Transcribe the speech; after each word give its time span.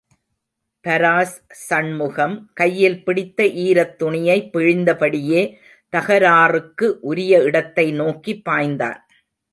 பராஸ் 0.85 1.35
சண்முகம், 1.49 2.49
கையில் 2.53 3.03
பிடித்த 3.03 3.43
ஈரத் 3.43 3.95
துணியை 3.95 4.49
பிழிந்தபடியே, 4.53 5.43
தகராறுக்கு 5.97 6.87
உரிய 7.01 7.43
இடத்தை 7.43 7.91
நோக்கி 7.91 8.41
பாய்ந்தான். 8.49 8.99